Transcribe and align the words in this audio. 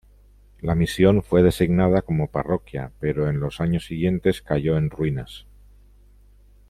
La 0.61 0.73
misión 0.73 1.21
fue 1.21 1.43
designada 1.43 2.01
como 2.01 2.25
parroquia, 2.25 2.91
pero 2.99 3.29
en 3.29 3.39
los 3.39 3.61
años 3.61 3.85
siguientes 3.85 4.41
cayó 4.41 4.75
en 4.75 4.89
ruinas. 4.89 5.45